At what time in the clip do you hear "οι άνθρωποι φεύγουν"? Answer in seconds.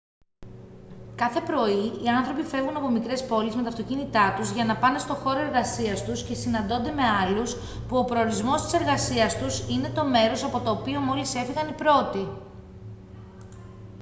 2.03-2.75